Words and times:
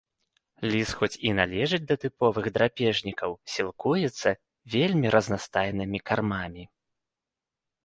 Ліс, 0.69 0.93
хоць 1.01 1.17
і 1.27 1.33
належыць 1.39 1.79
да 1.91 1.97
тыповых 2.05 2.45
драпежнікаў, 2.55 3.37
сілкуецца 3.57 4.29
вельмі 4.75 5.07
разнастайнымі 5.19 5.99
кармамі. 6.11 6.63